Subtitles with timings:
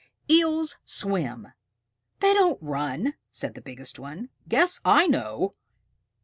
[0.27, 1.49] "Eels swim.
[2.21, 4.29] They don't run," said the biggest one.
[4.47, 5.51] "Guess I know!"